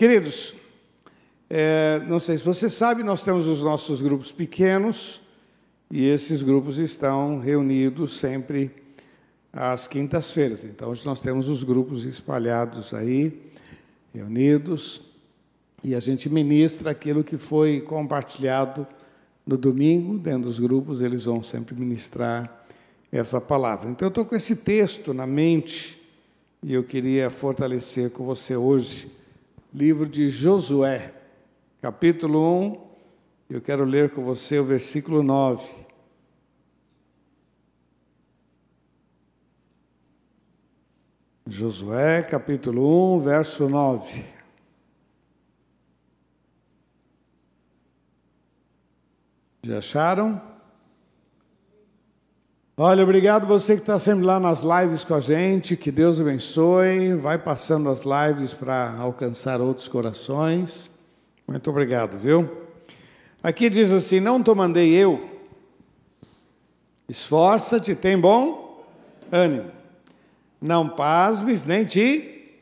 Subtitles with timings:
[0.00, 0.54] Queridos,
[1.50, 5.20] é, não sei se você sabe, nós temos os nossos grupos pequenos
[5.90, 8.70] e esses grupos estão reunidos sempre
[9.52, 10.64] às quintas-feiras.
[10.64, 13.42] Então, hoje nós temos os grupos espalhados aí,
[14.14, 15.02] reunidos,
[15.84, 18.86] e a gente ministra aquilo que foi compartilhado
[19.46, 22.64] no domingo, dentro dos grupos, eles vão sempre ministrar
[23.12, 23.90] essa palavra.
[23.90, 26.00] Então, eu estou com esse texto na mente
[26.62, 29.19] e eu queria fortalecer com você hoje
[29.72, 31.14] livro de Josué,
[31.80, 32.90] capítulo 1.
[33.48, 35.80] Eu quero ler com você o versículo 9.
[41.46, 44.24] Josué, capítulo 1, verso 9.
[49.62, 50.49] Já acharam?
[52.82, 57.12] Olha, obrigado você que está sempre lá nas lives com a gente, que Deus abençoe.
[57.12, 60.90] Vai passando as lives para alcançar outros corações.
[61.46, 62.48] Muito obrigado, viu?
[63.42, 65.28] Aqui diz assim: Não te mandei eu,
[67.06, 68.82] esforça-te, tem bom
[69.30, 69.70] ânimo,
[70.58, 72.56] não pasmes nem te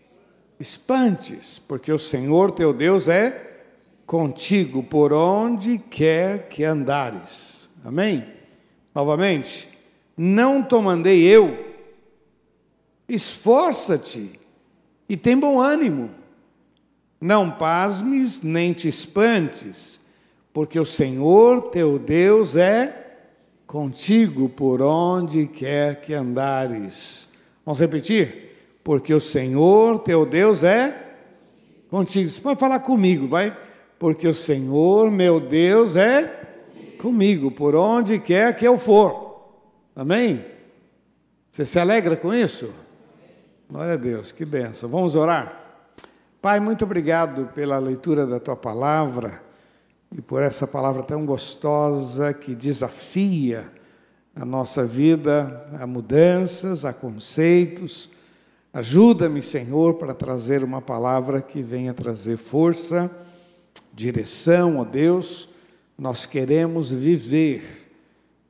[0.58, 3.60] espantes, porque o Senhor teu Deus é
[4.04, 7.70] contigo por onde quer que andares.
[7.84, 8.26] Amém?
[8.92, 9.77] Novamente
[10.18, 11.66] não te mandei eu.
[13.08, 14.32] Esforça-te
[15.08, 16.10] e tem bom ânimo.
[17.20, 20.00] Não pasmes nem te espantes,
[20.52, 23.06] porque o Senhor teu Deus é
[23.66, 27.30] contigo por onde quer que andares.
[27.64, 28.80] Vamos repetir?
[28.82, 31.14] Porque o Senhor teu Deus é
[31.88, 32.28] contigo.
[32.28, 33.56] Você pode falar comigo, vai?
[33.98, 36.24] Porque o Senhor meu Deus é
[36.98, 39.27] comigo por onde quer que eu for.
[39.98, 40.44] Amém?
[41.50, 42.72] Você se alegra com isso?
[43.68, 44.88] Glória a Deus, que benção.
[44.88, 45.60] Vamos orar?
[46.40, 49.42] Pai, muito obrigado pela leitura da tua palavra
[50.16, 53.68] e por essa palavra tão gostosa que desafia
[54.36, 58.08] a nossa vida a mudanças, a conceitos.
[58.72, 63.10] Ajuda-me, Senhor, para trazer uma palavra que venha trazer força,
[63.92, 65.48] direção, ó Deus.
[65.98, 67.77] Nós queremos viver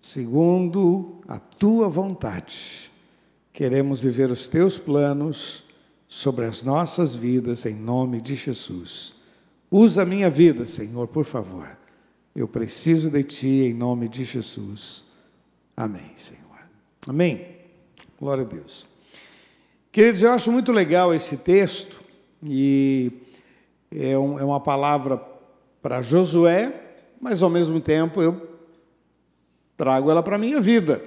[0.01, 2.91] segundo a tua vontade.
[3.53, 5.65] Queremos viver os teus planos
[6.07, 9.15] sobre as nossas vidas, em nome de Jesus.
[9.71, 11.77] Usa a minha vida, Senhor, por favor.
[12.35, 15.05] Eu preciso de ti, em nome de Jesus.
[15.77, 16.45] Amém, Senhor.
[17.07, 17.47] Amém.
[18.19, 18.87] Glória a Deus.
[19.91, 22.03] Queridos, eu acho muito legal esse texto
[22.43, 23.11] e
[23.91, 25.21] é, um, é uma palavra
[25.83, 26.73] para Josué,
[27.21, 28.58] mas ao mesmo tempo eu
[29.79, 31.01] trago ela para a minha vida.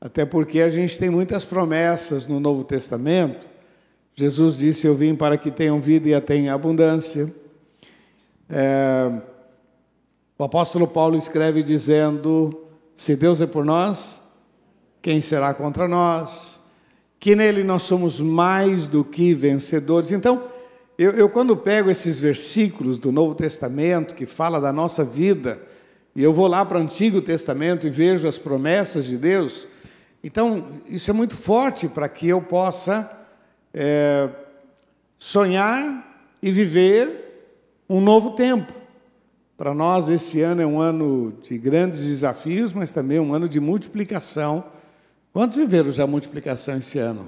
[0.00, 3.46] Até porque a gente tem muitas promessas no Novo Testamento.
[4.14, 7.32] Jesus disse: Eu vim para que tenham vida e a tenham abundância.
[8.50, 9.10] É,
[10.36, 14.20] o apóstolo Paulo escreve dizendo: Se Deus é por nós,
[15.00, 16.60] quem será contra nós?
[17.18, 20.12] Que nele nós somos mais do que vencedores.
[20.12, 20.42] Então,
[20.98, 25.62] eu, eu quando pego esses versículos do Novo Testamento que fala da nossa vida,
[26.14, 29.66] e eu vou lá para o Antigo Testamento e vejo as promessas de Deus,
[30.22, 33.10] então isso é muito forte para que eu possa
[33.72, 34.28] é,
[35.18, 37.24] sonhar e viver
[37.88, 38.72] um novo tempo.
[39.56, 43.60] Para nós, esse ano é um ano de grandes desafios, mas também um ano de
[43.60, 44.64] multiplicação.
[45.32, 47.26] Quantos viveram já multiplicação esse ano?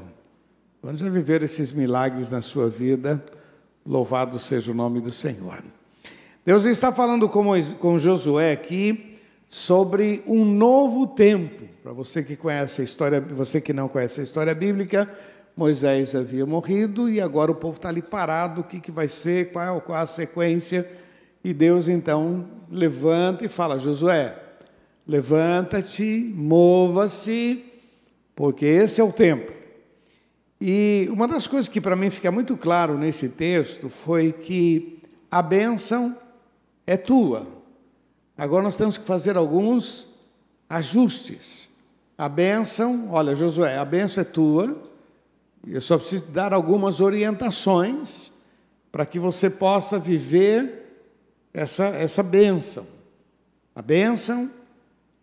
[0.80, 3.24] Quantos já viveram esses milagres na sua vida?
[3.84, 5.62] Louvado seja o nome do Senhor.
[6.47, 7.45] Deus está falando com,
[7.81, 9.17] com Josué aqui
[9.49, 11.65] sobre um novo tempo.
[11.83, 15.12] Para você que conhece a história, você que não conhece a história bíblica,
[15.57, 18.61] Moisés havia morrido e agora o povo está ali parado.
[18.61, 19.51] O que, que vai ser?
[19.51, 20.89] Qual, qual a sequência?
[21.43, 24.39] E Deus então levanta e fala: Josué,
[25.05, 27.65] levanta-te, mova-se,
[28.37, 29.51] porque esse é o tempo.
[30.61, 35.42] E uma das coisas que para mim fica muito claro nesse texto foi que a
[35.42, 36.16] bênção
[36.86, 37.47] é tua.
[38.36, 40.09] Agora nós temos que fazer alguns
[40.68, 41.71] ajustes.
[42.16, 44.80] A bênção, olha, Josué, a bênção é tua.
[45.66, 48.33] Eu só preciso dar algumas orientações
[48.92, 51.04] para que você possa viver
[51.53, 52.86] essa, essa bênção.
[53.74, 54.50] A bênção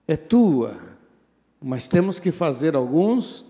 [0.07, 0.75] é tua,
[1.61, 3.45] mas temos que fazer alguns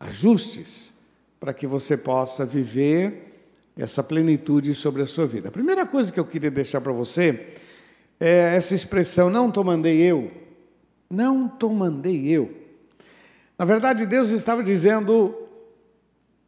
[0.00, 0.94] ajustes
[1.38, 3.31] para que você possa viver
[3.76, 5.48] essa plenitude sobre a sua vida.
[5.48, 7.54] A primeira coisa que eu queria deixar para você
[8.20, 10.30] é essa expressão: não te mandei eu.
[11.10, 12.54] Não te mandei eu.
[13.58, 15.34] Na verdade, Deus estava dizendo: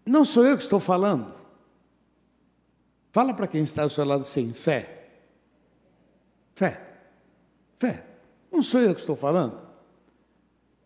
[0.04, 1.32] não sou eu que estou falando.
[3.12, 5.06] Fala para quem está ao seu lado sem fé.
[6.54, 6.80] Fé.
[7.78, 8.04] Fé.
[8.50, 9.60] Não sou eu que estou falando.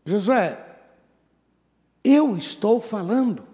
[0.05, 0.63] Josué,
[2.05, 3.48] eu estou falando.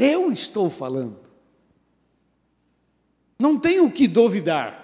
[0.00, 1.18] Eu estou falando.
[3.38, 4.80] Não tenho o que duvidar.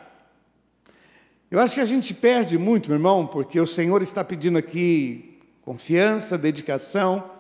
[1.51, 5.39] Eu acho que a gente perde muito, meu irmão, porque o Senhor está pedindo aqui
[5.63, 7.31] confiança, dedicação,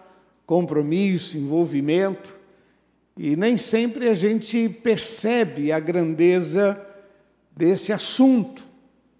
[0.46, 2.34] compromisso, envolvimento,
[3.14, 6.80] e nem sempre a gente percebe a grandeza
[7.54, 8.62] desse assunto,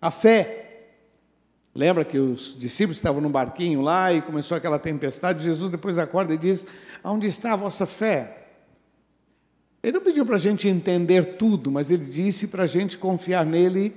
[0.00, 0.93] a fé.
[1.75, 5.44] Lembra que os discípulos estavam no barquinho lá e começou aquela tempestade?
[5.44, 6.67] Jesus depois acorda e diz:
[7.05, 8.35] Onde está a vossa fé?
[9.86, 13.46] Ele não pediu para a gente entender tudo, mas ele disse para a gente confiar
[13.46, 13.94] nele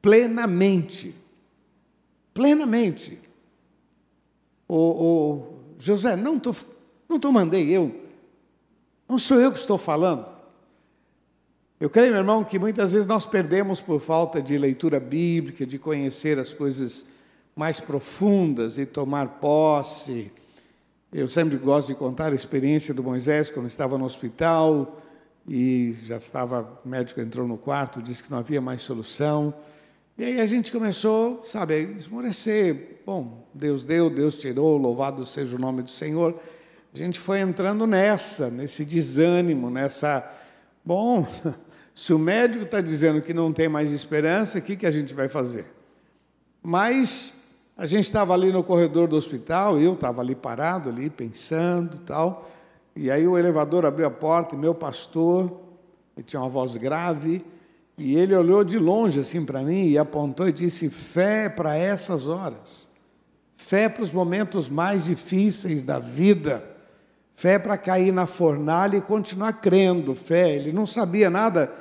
[0.00, 1.12] plenamente.
[2.32, 3.18] Plenamente.
[4.68, 6.54] O, o José, não tô,
[7.08, 7.92] não tô mandei eu,
[9.08, 10.28] não sou eu que estou falando.
[11.80, 15.76] Eu creio, meu irmão, que muitas vezes nós perdemos por falta de leitura bíblica, de
[15.76, 17.04] conhecer as coisas
[17.56, 20.30] mais profundas e tomar posse.
[21.16, 25.00] Eu sempre gosto de contar a experiência do Moisés quando estava no hospital
[25.46, 29.54] e já estava, o médico entrou no quarto, disse que não havia mais solução.
[30.18, 33.00] E aí a gente começou, sabe, a esmorecer.
[33.06, 36.36] Bom, Deus deu, Deus tirou, louvado seja o nome do Senhor.
[36.92, 40.28] A gente foi entrando nessa, nesse desânimo, nessa.
[40.84, 41.24] Bom,
[41.94, 45.14] se o médico está dizendo que não tem mais esperança, o que, que a gente
[45.14, 45.66] vai fazer?
[46.60, 47.43] Mas
[47.76, 52.48] a gente estava ali no corredor do hospital, eu estava ali parado, ali pensando tal.
[52.94, 55.60] E aí o elevador abriu a porta e meu pastor,
[56.16, 57.44] ele tinha uma voz grave,
[57.98, 62.28] e ele olhou de longe assim para mim e apontou e disse: fé para essas
[62.28, 62.88] horas,
[63.56, 66.64] fé para os momentos mais difíceis da vida,
[67.34, 70.54] fé para cair na fornalha e continuar crendo, fé.
[70.54, 71.72] Ele não sabia nada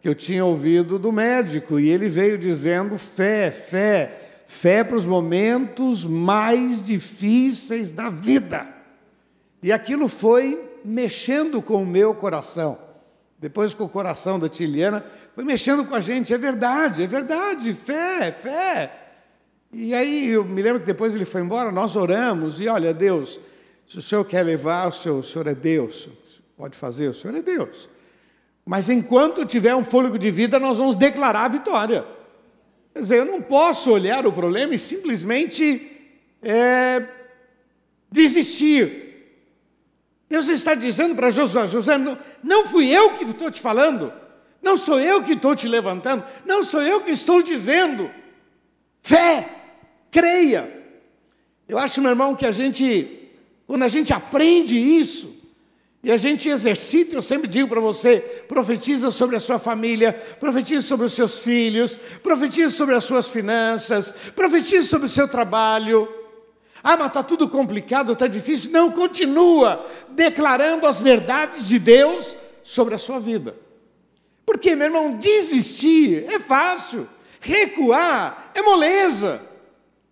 [0.00, 4.21] que eu tinha ouvido do médico e ele veio dizendo: fé, fé,
[4.52, 8.68] fé para os momentos mais difíceis da vida.
[9.62, 12.78] E aquilo foi mexendo com o meu coração.
[13.38, 15.02] Depois com o coração da Tiliana,
[15.34, 18.92] foi mexendo com a gente, é verdade, é verdade, fé, fé.
[19.72, 23.40] E aí eu me lembro que depois ele foi embora, nós oramos, e olha, Deus,
[23.86, 26.10] se o Senhor quer levar, o Senhor, o Senhor é Deus,
[26.58, 27.88] pode fazer, o Senhor é Deus.
[28.66, 32.04] Mas enquanto tiver um fôlego de vida, nós vamos declarar a vitória.
[32.92, 35.90] Quer dizer, eu não posso olhar o problema e simplesmente
[36.42, 37.06] é,
[38.10, 39.02] desistir.
[40.28, 44.12] Deus está dizendo para Josué: José, não, não fui eu que estou te falando.
[44.62, 48.08] Não sou eu que estou te levantando, não sou eu que estou dizendo.
[49.02, 49.48] Fé,
[50.08, 50.80] creia.
[51.68, 53.28] Eu acho, meu irmão, que a gente,
[53.66, 55.41] quando a gente aprende isso,
[56.04, 58.18] e a gente exercita, eu sempre digo para você:
[58.48, 64.12] profetiza sobre a sua família, profetiza sobre os seus filhos, profetiza sobre as suas finanças,
[64.34, 66.08] profetiza sobre o seu trabalho.
[66.82, 68.72] Ah, mas está tudo complicado, está difícil.
[68.72, 72.34] Não, continua declarando as verdades de Deus
[72.64, 73.54] sobre a sua vida.
[74.44, 77.06] Porque, meu irmão, desistir é fácil,
[77.40, 79.40] recuar é moleza.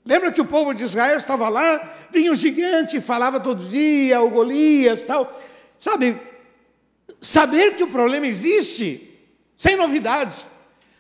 [0.07, 4.31] Lembra que o povo de Israel estava lá, vinha o gigante, falava todo dia, o
[4.31, 5.41] Golias, tal.
[5.81, 6.21] Sabe,
[7.23, 9.19] saber que o problema existe,
[9.57, 10.45] sem novidade.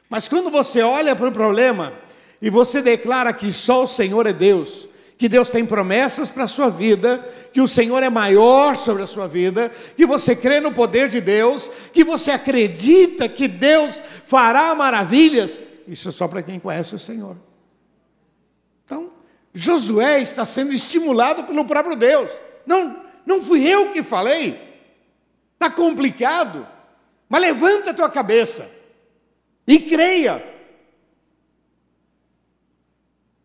[0.08, 1.92] Mas quando você olha para o problema
[2.40, 6.46] e você declara que só o Senhor é Deus, que Deus tem promessas para a
[6.46, 7.18] sua vida,
[7.52, 11.20] que o Senhor é maior sobre a sua vida, que você crê no poder de
[11.20, 15.60] Deus, que você acredita que Deus fará maravilhas.
[15.86, 17.36] Isso é só para quem conhece o Senhor.
[18.86, 19.12] Então,
[19.52, 22.30] Josué está sendo estimulado pelo próprio Deus.
[22.64, 24.69] Não, não fui eu que falei.
[25.60, 26.66] Está complicado.
[27.28, 28.66] Mas levanta a tua cabeça
[29.66, 30.42] e creia.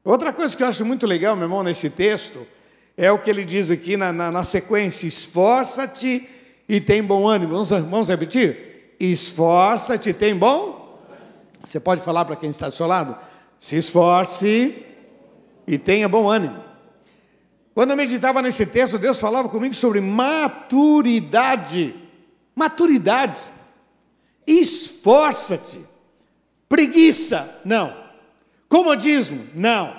[0.01, 2.47] Outra coisa que eu acho muito legal, meu irmão, nesse texto,
[2.95, 6.29] é o que ele diz aqui na, na, na sequência: esforça-te
[6.69, 7.51] e tem bom ânimo.
[7.51, 8.95] Vamos, vamos repetir?
[8.97, 10.97] Esforça-te e tem bom?
[11.61, 13.17] Você pode falar para quem está do seu lado?
[13.59, 14.85] Se esforce
[15.67, 16.63] e tenha bom ânimo.
[17.73, 22.04] Quando eu meditava nesse texto, Deus falava comigo sobre maturidade.
[22.55, 23.41] Maturidade.
[24.47, 25.79] Esforça-te.
[26.69, 28.05] Preguiça, não.
[28.67, 29.45] Comodismo?
[29.53, 29.95] Não,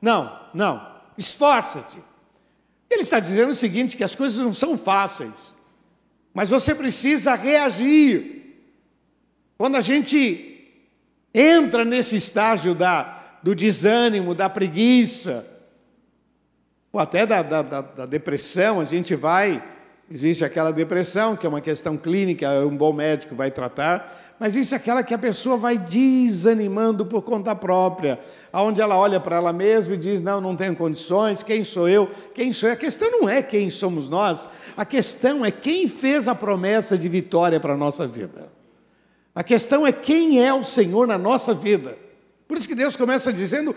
[0.00, 0.96] não, não.
[1.18, 1.98] Esforça-te.
[2.90, 5.54] Ele está dizendo o seguinte: que as coisas não são fáceis,
[6.32, 8.34] mas você precisa reagir.
[9.58, 10.56] Quando a gente
[11.32, 15.46] entra nesse estágio da, do desânimo, da preguiça,
[16.92, 19.62] ou até da, da, da, da depressão, a gente vai
[20.08, 24.72] Existe aquela depressão, que é uma questão clínica, um bom médico vai tratar, mas existe
[24.72, 28.20] aquela que a pessoa vai desanimando por conta própria,
[28.52, 32.08] aonde ela olha para ela mesma e diz: Não, não tenho condições, quem sou eu?
[32.34, 32.74] Quem sou eu?
[32.74, 34.46] A questão não é quem somos nós,
[34.76, 38.46] a questão é quem fez a promessa de vitória para a nossa vida.
[39.34, 41.98] A questão é quem é o Senhor na nossa vida.
[42.46, 43.74] Por isso que Deus começa dizendo: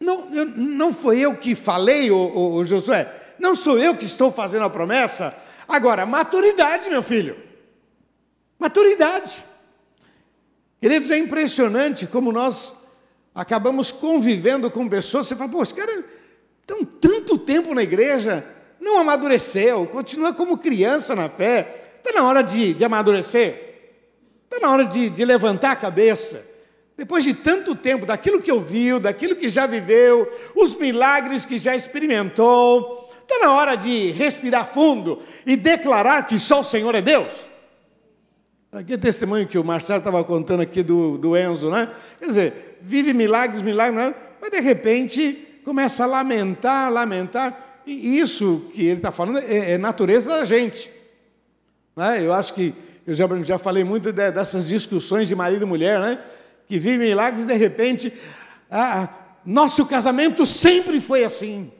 [0.00, 4.64] Não, eu, não foi eu que falei, o Josué, não sou eu que estou fazendo
[4.64, 7.36] a promessa Agora, maturidade, meu filho.
[8.58, 9.44] Maturidade.
[10.80, 12.88] Queridos, é impressionante como nós
[13.34, 15.26] acabamos convivendo com pessoas.
[15.26, 16.04] Você fala, pô, esse cara
[16.60, 18.44] estão tanto tempo na igreja,
[18.80, 21.98] não amadureceu, continua como criança na fé.
[21.98, 23.68] Está na hora de, de amadurecer.
[24.44, 26.44] Está na hora de, de levantar a cabeça.
[26.96, 31.76] Depois de tanto tempo, daquilo que ouviu, daquilo que já viveu, os milagres que já
[31.76, 37.30] experimentou, Está na hora de respirar fundo e declarar que só o Senhor é Deus.
[38.72, 41.90] Aqui é testemunho que o Marcelo estava contando aqui do, do Enzo, né?
[42.18, 44.14] Quer dizer, vive milagres, milagres, né?
[44.40, 47.82] mas de repente começa a lamentar, lamentar.
[47.86, 50.90] E isso que ele está falando é, é, natureza da gente.
[51.94, 52.24] Né?
[52.24, 52.74] Eu acho que
[53.06, 56.18] eu já, já falei muito de, dessas discussões de marido e mulher, né?
[56.66, 58.10] Que vive milagres e de repente,
[58.70, 59.06] ah,
[59.44, 61.72] nosso casamento sempre foi assim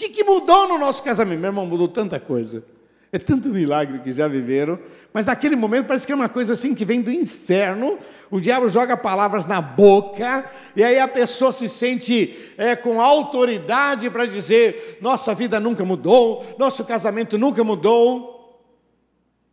[0.00, 1.38] que, que mudou no nosso casamento?
[1.38, 2.64] Meu irmão, mudou tanta coisa.
[3.12, 4.78] É tanto milagre que já viveram,
[5.12, 7.98] mas naquele momento parece que é uma coisa assim que vem do inferno.
[8.30, 14.08] O diabo joga palavras na boca, e aí a pessoa se sente é, com autoridade
[14.10, 18.62] para dizer: nossa vida nunca mudou, nosso casamento nunca mudou.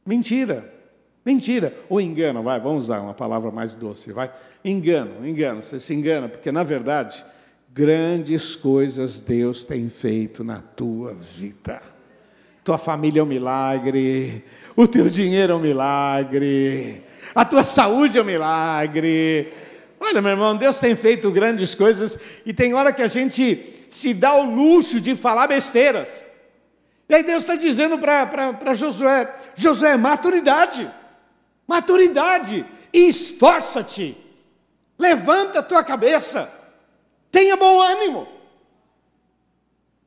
[0.06, 0.72] Mentira,
[1.26, 1.76] mentira.
[1.90, 4.32] Ou engano, vai, vamos usar uma palavra mais doce, vai.
[4.64, 7.26] Engano, engano, você se engana, porque na verdade
[7.78, 11.80] Grandes coisas Deus tem feito na tua vida.
[12.64, 14.44] Tua família é um milagre,
[14.76, 17.04] o teu dinheiro é um milagre,
[17.36, 19.54] a tua saúde é um milagre.
[20.00, 24.12] Olha, meu irmão, Deus tem feito grandes coisas e tem hora que a gente se
[24.12, 26.26] dá o luxo de falar besteiras.
[27.08, 30.90] E aí Deus está dizendo para Josué: Josué, maturidade,
[31.68, 34.18] maturidade, esforça-te,
[34.98, 36.57] levanta a tua cabeça.
[37.38, 38.28] Tenha bom ânimo.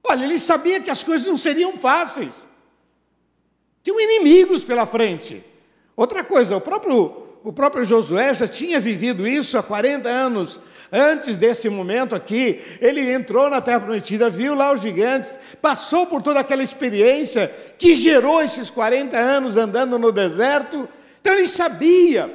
[0.02, 2.34] Olha, ele sabia que as coisas não seriam fáceis.
[3.84, 5.44] Tinham inimigos pela frente.
[5.94, 10.58] Outra coisa, o próprio, o próprio Josué já tinha vivido isso há 40 anos
[10.90, 12.60] antes desse momento aqui.
[12.80, 17.46] Ele entrou na Terra Prometida, viu lá os gigantes, passou por toda aquela experiência
[17.78, 20.88] que gerou esses 40 anos andando no deserto.
[21.20, 22.28] Então ele sabia.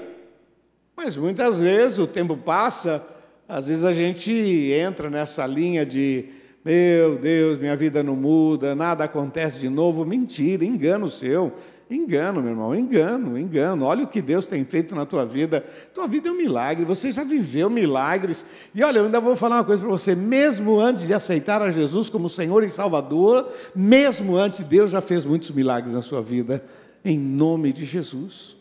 [0.96, 3.06] Mas muitas vezes o tempo passa
[3.48, 6.26] às vezes a gente entra nessa linha de,
[6.64, 10.06] meu Deus, minha vida não muda, nada acontece de novo.
[10.06, 11.54] Mentira, engano seu.
[11.88, 13.86] Engano, meu irmão, engano, engano.
[13.86, 15.64] Olha o que Deus tem feito na tua vida.
[15.94, 18.44] Tua vida é um milagre, você já viveu milagres.
[18.74, 21.70] E olha, eu ainda vou falar uma coisa para você: mesmo antes de aceitar a
[21.70, 26.66] Jesus como Senhor e Salvador, mesmo antes, Deus já fez muitos milagres na sua vida,
[27.04, 28.58] em nome de Jesus.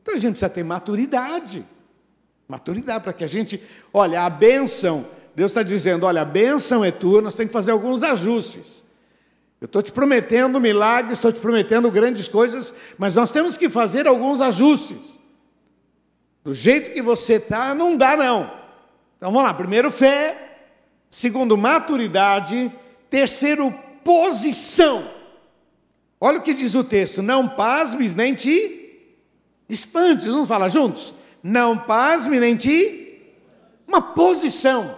[0.00, 1.62] Então a gente precisa ter maturidade.
[2.52, 3.62] Maturidade, para que a gente,
[3.94, 7.70] olha, a bênção, Deus está dizendo, olha, a bênção é tua, nós temos que fazer
[7.70, 8.84] alguns ajustes.
[9.58, 14.06] Eu estou te prometendo milagres, estou te prometendo grandes coisas, mas nós temos que fazer
[14.06, 15.18] alguns ajustes.
[16.44, 18.42] Do jeito que você está, não dá não.
[19.16, 20.66] Então vamos lá, primeiro fé,
[21.08, 22.70] segundo maturidade,
[23.08, 23.72] terceiro
[24.04, 25.08] posição.
[26.20, 29.08] Olha o que diz o texto: não pasmes nem te
[29.70, 30.26] espantes.
[30.26, 31.14] Vamos falar juntos?
[31.42, 33.02] Não pasme nem te
[33.86, 34.94] uma posição.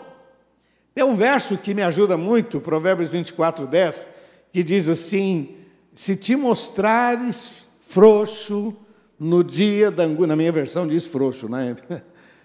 [0.94, 4.08] Tem um verso que me ajuda muito, Provérbios 24, 10,
[4.52, 5.56] que diz assim:
[5.94, 8.76] Se te mostrares frouxo
[9.18, 11.76] no dia da angústia, na minha versão diz frouxo, né?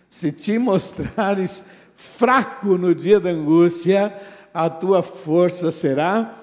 [0.09, 1.65] Se te mostrares
[1.95, 4.19] fraco no dia da angústia,
[4.51, 6.35] a tua força será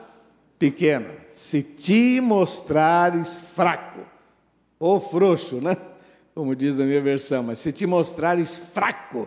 [0.57, 1.09] pequena.
[1.31, 4.01] Se te mostrares fraco
[4.79, 5.77] ou frouxo, né?
[6.37, 9.26] Como diz na minha versão, mas se te mostrares fraco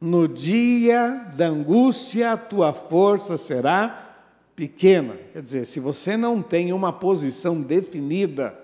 [0.00, 4.16] no dia da angústia, a tua força será
[4.56, 5.18] pequena.
[5.34, 8.58] Quer dizer, se você não tem uma posição definida,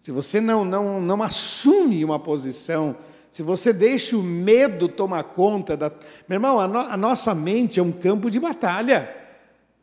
[0.00, 2.96] se você não, não, não assume uma posição,
[3.30, 5.92] se você deixa o medo tomar conta da.
[6.28, 9.14] Meu irmão, a, no, a nossa mente é um campo de batalha.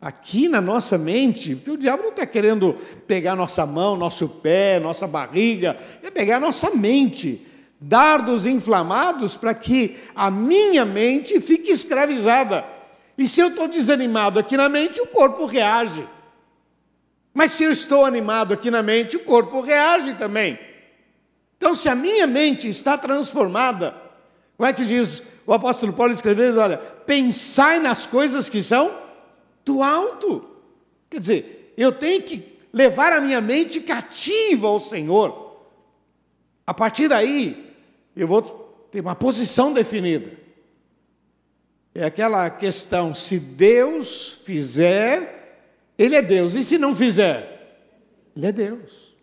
[0.02, 2.74] Aqui na nossa mente, porque o diabo não está querendo
[3.08, 7.46] pegar nossa mão, nosso pé, nossa barriga, é pegar nossa mente,
[7.80, 12.66] dardos inflamados para que a minha mente fique escravizada.
[13.18, 16.06] E se eu estou desanimado aqui na mente, o corpo reage.
[17.34, 20.60] Mas se eu estou animado aqui na mente, o corpo reage também.
[21.58, 23.96] Então, se a minha mente está transformada,
[24.58, 26.60] como é que diz o apóstolo Paulo escrevendo?
[26.60, 29.05] Olha, pensai nas coisas que são
[29.66, 30.46] do alto.
[31.10, 35.60] Quer dizer, eu tenho que levar a minha mente cativa ao Senhor.
[36.66, 37.74] A partir daí,
[38.16, 38.42] eu vou
[38.92, 40.32] ter uma posição definida.
[41.94, 45.64] É aquela questão: se Deus fizer,
[45.98, 46.56] ele é Deus.
[46.56, 47.82] E se não fizer?
[48.36, 49.16] Ele é Deus.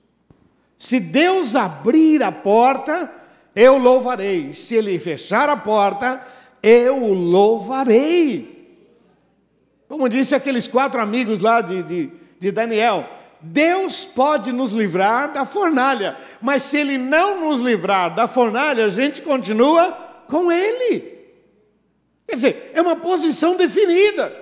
[0.79, 3.11] Se Deus abrir a porta,
[3.55, 4.53] eu louvarei.
[4.53, 6.27] Se ele fechar a porta,
[6.63, 8.52] eu o louvarei.
[9.93, 13.07] Como disse aqueles quatro amigos lá de, de, de Daniel,
[13.43, 18.89] Deus pode nos livrar da fornalha, mas se Ele não nos livrar da fornalha, a
[18.89, 19.93] gente continua
[20.27, 21.13] com Ele.
[22.27, 24.35] Quer dizer, é uma posição definida.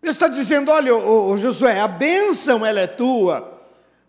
[0.00, 3.62] Deus está dizendo: olha, ô, ô, Josué, a bênção ela é tua,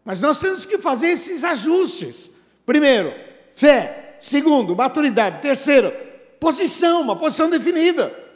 [0.06, 2.32] mas nós temos que fazer esses ajustes.
[2.66, 3.14] Primeiro,
[3.54, 4.16] fé.
[4.20, 5.42] Segundo, maturidade.
[5.42, 5.92] Terceiro,
[6.40, 8.29] posição, uma posição definida.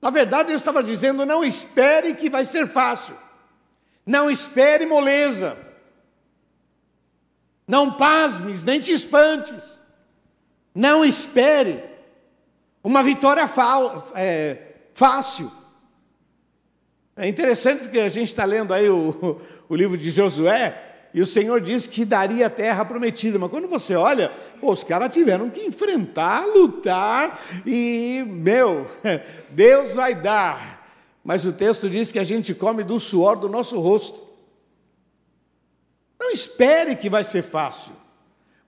[0.00, 3.16] Na verdade, eu estava dizendo: não espere que vai ser fácil.
[4.06, 5.56] Não espere moleza.
[7.66, 9.80] Não pasmes, nem te espantes.
[10.74, 11.84] Não espere
[12.82, 13.44] uma vitória
[14.14, 14.58] é,
[14.94, 15.52] fácil.
[17.16, 21.26] É interessante porque a gente está lendo aí o, o livro de Josué e o
[21.26, 25.60] Senhor diz que daria a terra prometida, mas quando você olha, os caras tiveram que
[25.60, 28.86] enfrentar, lutar e, meu,
[29.50, 30.80] Deus vai dar.
[31.24, 34.18] Mas o texto diz que a gente come do suor do nosso rosto.
[36.18, 37.92] Não espere que vai ser fácil,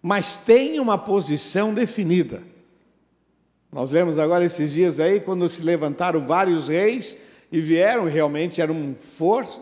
[0.00, 2.42] mas tenha uma posição definida.
[3.70, 7.16] Nós lemos agora esses dias aí, quando se levantaram vários reis
[7.50, 9.60] e vieram, realmente era um, força,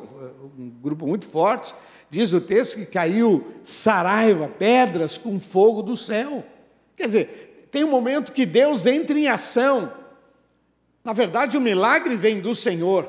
[0.59, 1.75] um grupo muito forte.
[2.11, 6.45] Diz o texto que caiu saraiva, pedras com fogo do céu.
[6.97, 9.93] Quer dizer, tem um momento que Deus entra em ação.
[11.04, 13.08] Na verdade, o milagre vem do Senhor.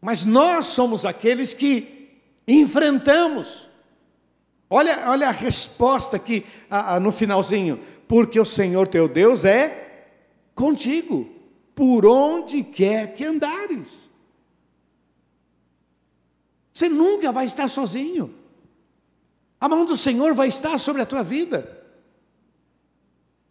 [0.00, 3.68] Mas nós somos aqueles que enfrentamos.
[4.70, 6.44] Olha, olha a resposta aqui
[7.00, 9.86] no finalzinho porque o Senhor teu Deus é
[10.54, 11.28] contigo,
[11.74, 14.07] por onde quer que andares.
[16.78, 18.32] Você nunca vai estar sozinho.
[19.60, 21.76] A mão do Senhor vai estar sobre a tua vida.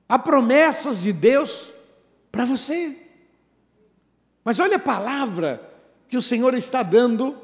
[0.07, 1.73] Há promessas de Deus
[2.31, 2.95] para você.
[4.45, 5.61] Mas olha a palavra
[6.07, 7.37] que o Senhor está dando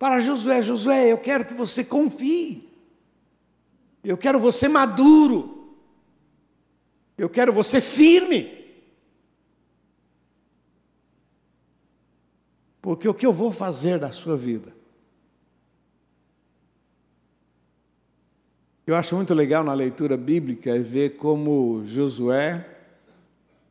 [0.00, 2.68] para Josué: Josué, eu quero que você confie.
[4.02, 5.76] Eu quero você maduro.
[7.16, 8.52] Eu quero você firme.
[12.82, 14.79] Porque o que eu vou fazer da sua vida?
[18.90, 22.66] Eu acho muito legal na leitura bíblica ver como Josué,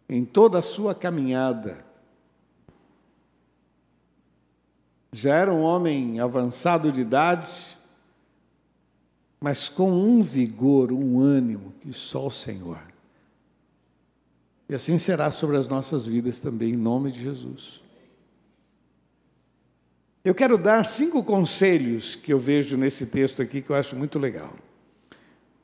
[0.07, 1.83] em toda a sua caminhada,
[5.11, 7.77] já era um homem avançado de idade,
[9.41, 12.79] mas com um vigor, um ânimo que só o Senhor.
[14.69, 17.83] E assim será sobre as nossas vidas também, em nome de Jesus.
[20.23, 24.17] Eu quero dar cinco conselhos que eu vejo nesse texto aqui que eu acho muito
[24.17, 24.53] legal.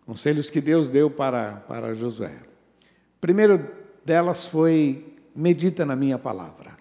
[0.05, 2.37] Conselhos que Deus deu para, para Josué.
[3.19, 3.67] primeiro
[4.03, 6.77] delas foi: medita na minha palavra.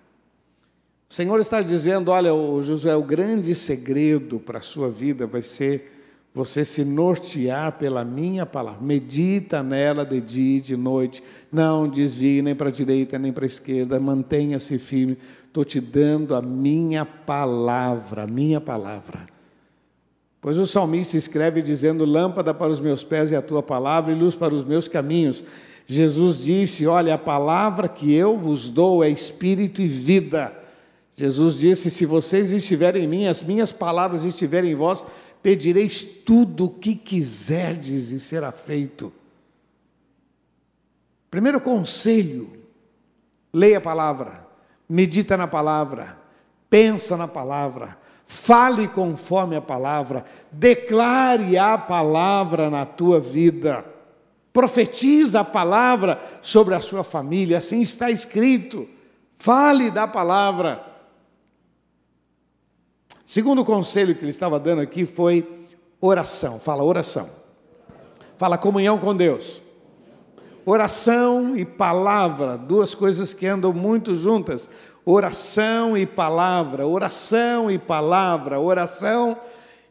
[1.09, 2.31] O Senhor está dizendo: olha,
[2.63, 5.93] Josué, o grande segredo para a sua vida vai ser
[6.35, 12.43] você se nortear pela minha palavra, medita nela de dia e de noite, não desvie
[12.43, 17.07] nem para a direita nem para a esquerda, mantenha-se firme, estou te dando a minha
[17.07, 19.34] palavra, a minha palavra.
[20.45, 24.15] Pois o salmista escreve dizendo: Lâmpada para os meus pés é a tua palavra e
[24.15, 25.43] luz para os meus caminhos.
[25.87, 30.55] Jesus disse: Olha, a palavra que eu vos dou é espírito e vida.
[31.17, 35.07] Jesus disse: Se vocês estiverem em mim, as minhas palavras estiverem em vós,
[35.43, 39.11] pedireis tudo o que quiserdes e será feito.
[41.31, 42.53] Primeiro conselho:
[43.51, 44.47] leia a palavra,
[44.87, 46.19] medita na palavra,
[46.69, 47.97] pensa na palavra,
[48.27, 53.85] fale conforme a palavra, declare a palavra na tua vida,
[54.53, 58.89] profetiza a palavra sobre a sua família, assim está escrito.
[59.37, 60.83] Fale da palavra.
[63.25, 65.67] Segundo conselho que ele estava dando aqui foi
[66.01, 66.59] oração.
[66.59, 67.29] Fala oração.
[68.37, 69.63] Fala comunhão com Deus.
[70.67, 74.69] Oração e palavra, duas coisas que andam muito juntas.
[75.07, 79.37] Oração e palavra, oração e palavra, oração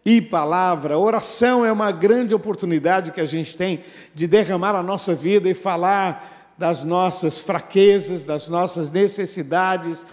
[0.04, 0.98] e palavra.
[0.98, 3.84] Oração é uma grande oportunidade que a gente tem
[4.16, 10.04] de derramar a nossa vida e falar das nossas fraquezas, das nossas necessidades.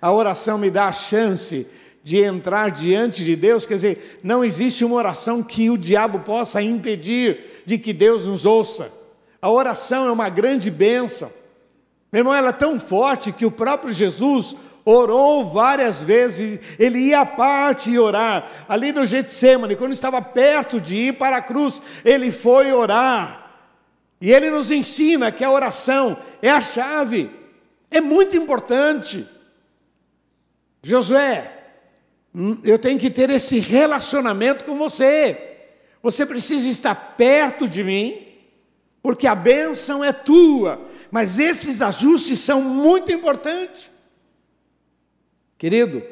[0.00, 1.66] A oração me dá a chance
[2.04, 6.60] de entrar diante de Deus, quer dizer, não existe uma oração que o diabo possa
[6.60, 8.90] impedir de que Deus nos ouça.
[9.40, 11.30] A oração é uma grande bênção.
[12.12, 17.20] Meu irmão, ela é tão forte que o próprio Jesus orou várias vezes, ele ia
[17.20, 18.50] à parte e orar.
[18.68, 23.40] Ali no Getsemane, quando estava perto de ir para a cruz, ele foi orar.
[24.20, 27.30] E ele nos ensina que a oração é a chave,
[27.90, 29.26] é muito importante.
[30.82, 31.52] Josué,
[32.34, 35.48] hum, eu tenho que ter esse relacionamento com você.
[36.02, 38.26] Você precisa estar perto de mim,
[39.02, 43.90] porque a bênção é tua, mas esses ajustes são muito importantes.
[45.58, 46.02] Querido,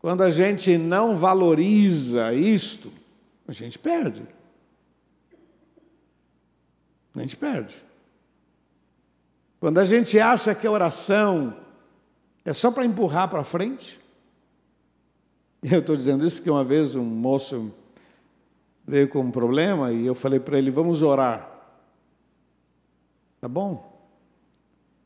[0.00, 2.92] quando a gente não valoriza isto,
[3.46, 4.26] a gente perde.
[7.14, 7.76] A gente perde.
[9.60, 11.56] Quando a gente acha que a oração
[12.44, 14.00] é só para empurrar para frente,
[15.62, 17.72] eu estou dizendo isso porque uma vez um moço
[18.86, 21.50] veio com um problema e eu falei para ele: vamos orar.
[23.40, 23.93] Tá bom?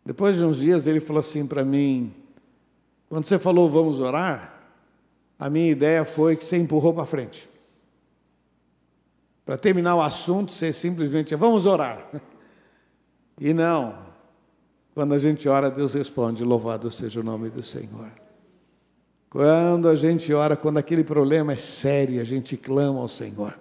[0.08, 2.14] Depois de uns dias ele falou assim para mim:
[3.10, 4.58] quando você falou vamos orar,
[5.38, 7.46] a minha ideia foi que você empurrou para frente.
[9.44, 12.08] Para terminar o assunto, você simplesmente vamos orar.
[13.40, 13.96] E não.
[14.96, 18.10] Quando a gente ora, Deus responde: Louvado seja o nome do Senhor.
[19.30, 23.56] Quando a gente ora, quando aquele problema é sério, a gente clama ao Senhor.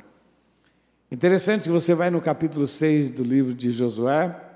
[1.11, 4.46] Interessante que você vai no capítulo 6 do livro de Josué,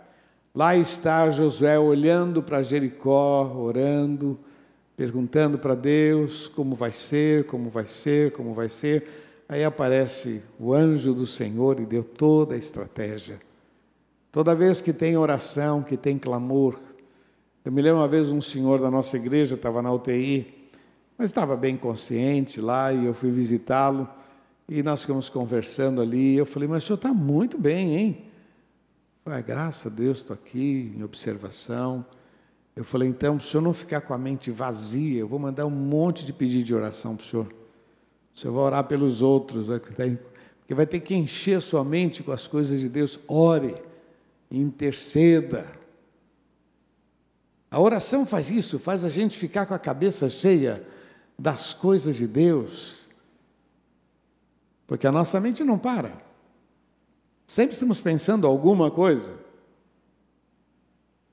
[0.53, 4.39] lá está Josué olhando para Jericó, orando,
[4.95, 9.43] perguntando para Deus como vai ser, como vai ser, como vai ser.
[9.49, 13.39] Aí aparece o anjo do Senhor e deu toda a estratégia.
[14.31, 16.79] Toda vez que tem oração, que tem clamor.
[17.65, 20.69] Eu me lembro uma vez um senhor da nossa igreja estava na UTI,
[21.17, 24.07] mas estava bem consciente lá e eu fui visitá-lo
[24.69, 26.37] e nós ficamos conversando ali.
[26.37, 28.30] Eu falei, mas o senhor está muito bem, hein?
[29.31, 32.05] Falei, graças a Deus estou aqui em observação.
[32.75, 35.65] Eu falei, então, para o senhor não ficar com a mente vazia, eu vou mandar
[35.65, 37.45] um monte de pedido de oração para o senhor.
[38.35, 42.33] O senhor vai orar pelos outros, porque vai ter que encher a sua mente com
[42.33, 43.17] as coisas de Deus.
[43.25, 43.73] Ore,
[44.51, 45.65] interceda.
[47.69, 50.85] A oração faz isso, faz a gente ficar com a cabeça cheia
[51.39, 53.07] das coisas de Deus.
[54.85, 56.30] Porque a nossa mente não para.
[57.51, 59.33] Sempre estamos pensando alguma coisa.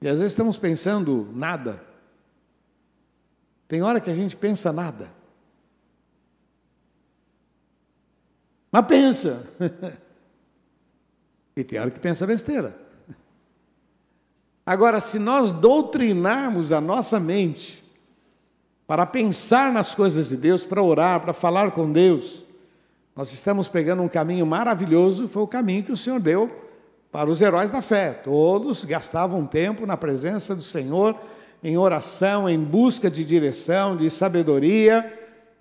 [0.02, 1.80] E às vezes estamos pensando nada.
[3.68, 5.12] Tem hora que a gente pensa nada.
[8.72, 9.48] Mas pensa.
[11.54, 12.76] e tem hora que pensa besteira.
[14.66, 17.80] Agora, se nós doutrinarmos a nossa mente
[18.88, 22.44] para pensar nas coisas de Deus, para orar, para falar com Deus,
[23.18, 26.48] nós estamos pegando um caminho maravilhoso, foi o caminho que o Senhor deu
[27.10, 28.12] para os heróis da fé.
[28.12, 31.18] Todos gastavam tempo na presença do Senhor,
[31.60, 35.12] em oração, em busca de direção, de sabedoria.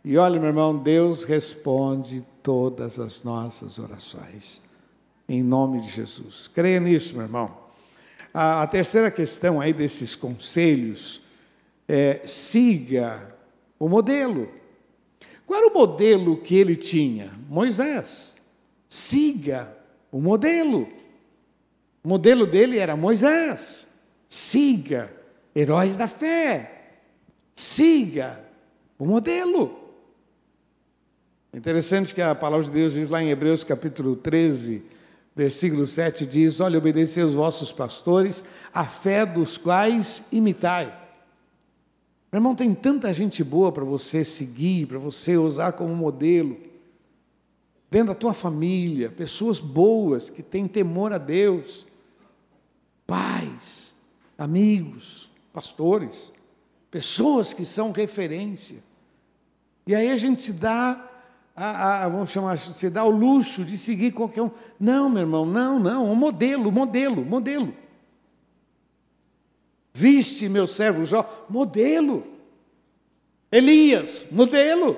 [0.05, 4.61] E olha, meu irmão, Deus responde todas as nossas orações,
[5.27, 6.47] em nome de Jesus.
[6.47, 7.57] Creia nisso, meu irmão.
[8.31, 11.23] A, a terceira questão aí desses conselhos
[11.87, 13.35] é: siga
[13.79, 14.47] o modelo.
[15.47, 17.31] Qual era o modelo que ele tinha?
[17.49, 18.35] Moisés.
[18.89, 19.73] Siga
[20.11, 20.89] o modelo.
[22.03, 23.87] O modelo dele era Moisés.
[24.27, 25.09] Siga
[25.55, 26.99] heróis da fé.
[27.55, 28.43] Siga
[28.99, 29.87] o modelo.
[31.53, 34.83] Interessante que a palavra de Deus diz lá em Hebreus capítulo 13,
[35.33, 41.06] versículo 7 diz: Olha, obedecei os vossos pastores, a fé dos quais imitai.
[42.31, 46.57] Meu irmão, tem tanta gente boa para você seguir, para você usar como modelo.
[47.89, 51.85] Dentro da tua família, pessoas boas que têm temor a Deus
[53.07, 53.95] pais,
[54.37, 56.33] amigos, pastores,
[56.91, 58.83] pessoas que são referência.
[59.87, 61.09] E aí a gente se dá,
[61.55, 64.51] a, a, vamos chamar, se dá o luxo de seguir qualquer um.
[64.77, 67.73] Não, meu irmão, não, não, um modelo, modelo, modelo.
[69.97, 72.23] Viste meu servo Jó, modelo.
[73.51, 74.95] Elias, modelo.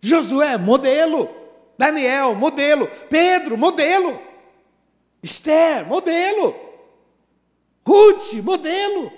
[0.00, 1.30] Josué, modelo.
[1.78, 2.90] Daniel, modelo.
[3.08, 4.20] Pedro, modelo.
[5.22, 6.56] Esther, modelo.
[7.86, 9.12] Ruth, modelo.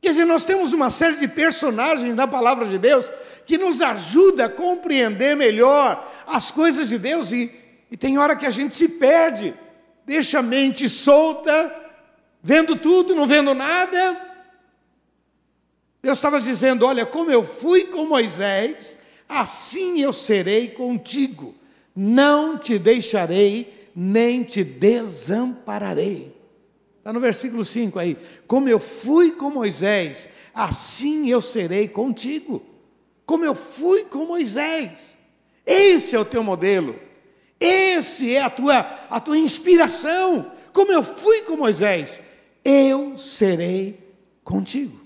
[0.00, 3.12] Quer dizer, nós temos uma série de personagens na palavra de Deus
[3.44, 7.50] que nos ajuda a compreender melhor as coisas de Deus e,
[7.90, 9.52] e tem hora que a gente se perde,
[10.06, 11.85] deixa a mente solta,
[12.46, 14.24] vendo tudo, não vendo nada.
[16.00, 18.96] Deus estava dizendo: Olha, como eu fui com Moisés,
[19.28, 21.56] assim eu serei contigo,
[21.94, 26.32] não te deixarei, nem te desampararei.
[26.98, 28.16] Está no versículo 5 aí.
[28.46, 32.62] Como eu fui com Moisés, assim eu serei contigo.
[33.24, 35.16] Como eu fui com Moisés.
[35.64, 36.94] Esse é o teu modelo.
[37.58, 38.78] Esse é a tua,
[39.10, 40.52] a tua inspiração.
[40.72, 42.22] Como eu fui com Moisés,
[42.68, 45.00] eu serei contigo.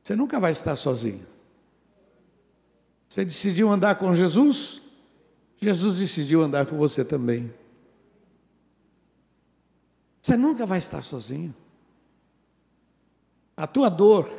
[0.00, 1.26] Você nunca vai estar sozinho.
[3.08, 4.80] Você decidiu andar com Jesus?
[5.60, 7.52] Jesus decidiu andar com você também.
[10.22, 11.52] Você nunca vai estar sozinho.
[13.56, 14.30] A tua dor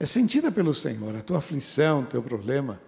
[0.00, 2.80] é sentida pelo Senhor, a tua aflição, o teu problema.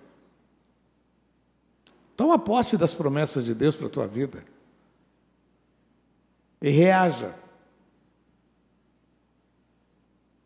[2.18, 4.42] Toma posse das promessas de Deus para a tua vida.
[6.61, 7.33] E reaja.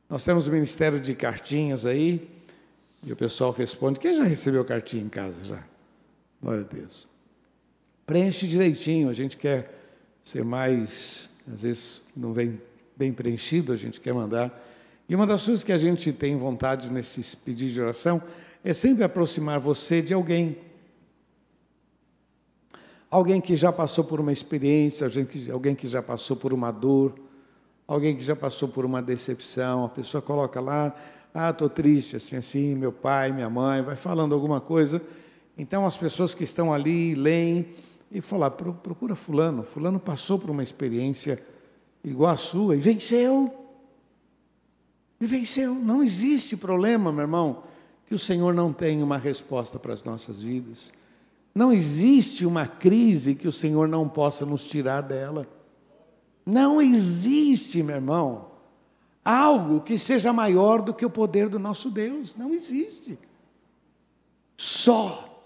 [0.06, 2.28] Nós temos o ministério de cartinhas aí,
[3.02, 5.64] e o pessoal responde: quem já recebeu cartinha em casa já?
[6.42, 7.08] Glória a Deus.
[8.04, 9.74] Preenche direitinho, a gente quer
[10.22, 12.60] ser mais, às vezes não vem
[12.94, 14.62] bem preenchido, a gente quer mandar.
[15.08, 18.22] E uma das coisas que a gente tem vontade nesses pedidos de oração
[18.62, 20.70] é sempre aproximar você de alguém.
[23.12, 25.06] Alguém que já passou por uma experiência,
[25.52, 27.14] alguém que, já passou por uma dor,
[27.86, 29.84] alguém que já passou por uma decepção.
[29.84, 30.96] A pessoa coloca lá,
[31.34, 35.02] ah, estou triste, assim, assim, meu pai, minha mãe, vai falando alguma coisa.
[35.58, 37.66] Então as pessoas que estão ali leem
[38.10, 41.38] e falam, procura fulano, fulano passou por uma experiência
[42.02, 43.52] igual à sua e venceu.
[45.20, 45.74] E venceu.
[45.74, 47.62] Não existe problema, meu irmão,
[48.06, 50.94] que o Senhor não tenha uma resposta para as nossas vidas.
[51.54, 55.46] Não existe uma crise que o Senhor não possa nos tirar dela.
[56.46, 58.52] Não existe, meu irmão,
[59.24, 62.34] algo que seja maior do que o poder do nosso Deus.
[62.34, 63.18] Não existe.
[64.56, 65.44] Só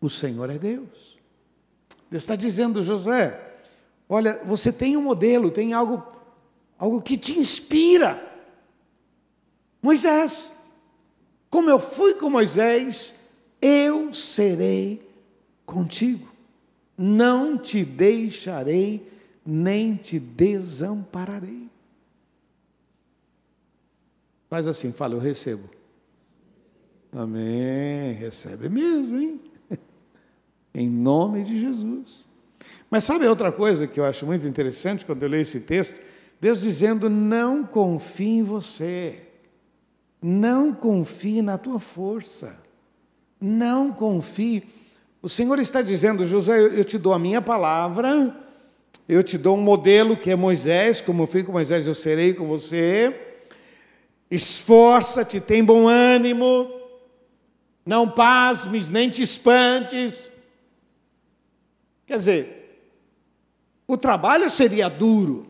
[0.00, 1.18] o Senhor é Deus.
[2.10, 3.40] Deus está dizendo, Josué,
[4.08, 6.00] olha, você tem um modelo, tem algo,
[6.78, 8.22] algo que te inspira.
[9.82, 10.54] Moisés,
[11.50, 15.04] como eu fui com Moisés, eu serei
[15.64, 16.28] contigo.
[16.96, 19.10] Não te deixarei,
[19.44, 21.68] nem te desampararei.
[24.48, 25.68] Faz assim, fala, eu recebo.
[27.12, 28.12] Amém.
[28.12, 29.40] Recebe mesmo, hein?
[30.74, 32.28] em nome de Jesus.
[32.90, 36.00] Mas sabe outra coisa que eu acho muito interessante quando eu leio esse texto?
[36.40, 39.28] Deus dizendo: não confie em você,
[40.20, 42.56] não confie na tua força,
[43.40, 44.62] não confie.
[45.24, 48.36] O Senhor está dizendo, José, eu te dou a minha palavra,
[49.08, 52.34] eu te dou um modelo que é Moisés, como eu fui com Moisés, eu serei
[52.34, 53.22] com você
[54.30, 56.70] esforça-te, tem bom ânimo,
[57.86, 60.30] não pasmes, nem te espantes.
[62.06, 62.90] Quer dizer,
[63.86, 65.46] o trabalho seria duro,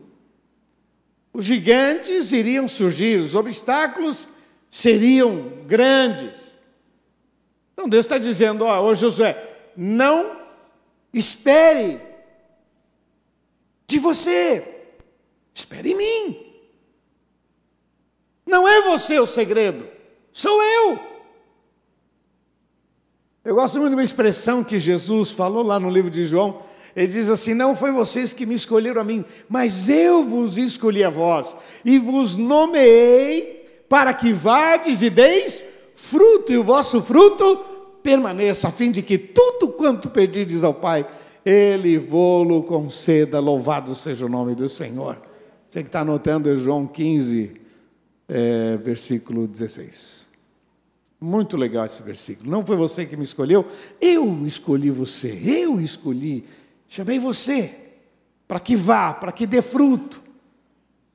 [1.33, 4.29] os gigantes iriam surgir, os obstáculos
[4.69, 6.55] seriam grandes.
[7.73, 10.39] Então Deus está dizendo: ó, ô Josué, não
[11.13, 12.01] espere
[13.87, 14.63] de você,
[15.53, 16.53] espere em mim.
[18.45, 19.87] Não é você o segredo,
[20.31, 20.99] sou eu.
[23.43, 26.63] Eu gosto muito de uma expressão que Jesus falou lá no livro de João.
[26.95, 31.03] Ele diz assim: Não foi vocês que me escolheram a mim, mas eu vos escolhi
[31.03, 35.63] a vós e vos nomeei para que vades e deis
[35.95, 37.74] fruto, e o vosso fruto
[38.05, 41.07] permaneça, a fim de que tudo quanto pedirdes ao Pai,
[41.43, 43.39] Ele vô-lo conceda.
[43.39, 45.19] Louvado seja o nome do Senhor.
[45.67, 47.59] Você que está anotando é João 15,
[48.29, 50.29] é, versículo 16.
[51.19, 52.51] Muito legal esse versículo.
[52.51, 53.65] Não foi você que me escolheu,
[53.99, 56.45] eu escolhi você, eu escolhi,
[56.87, 57.73] chamei você
[58.47, 60.21] para que vá, para que dê fruto,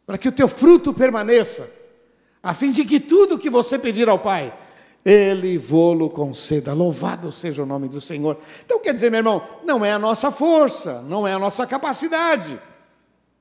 [0.05, 1.71] para que o teu fruto permaneça,
[2.43, 4.53] a fim de que tudo que você pedir ao Pai,
[5.05, 6.73] Ele vô-lo conceda.
[6.73, 8.37] Louvado seja o nome do Senhor.
[8.65, 12.59] Então quer dizer, meu irmão, não é a nossa força, não é a nossa capacidade.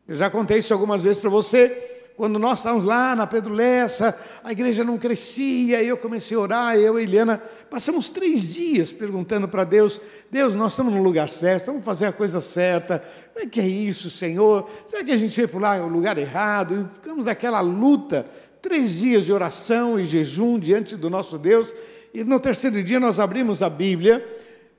[0.08, 4.17] Eu já contei isso algumas vezes para você quando nós estávamos lá na Pedro Lessa,
[4.43, 8.91] a igreja não crescia, e eu comecei a orar, eu e Eliana Passamos três dias
[8.91, 13.04] perguntando para Deus: Deus, nós estamos no lugar certo, vamos fazer a coisa certa.
[13.32, 14.67] Como é que é isso, Senhor?
[14.88, 16.88] Será que a gente veio para o lugar errado?
[16.89, 18.26] E ficamos naquela luta.
[18.62, 21.74] Três dias de oração e jejum diante do nosso Deus.
[22.13, 24.26] E no terceiro dia nós abrimos a Bíblia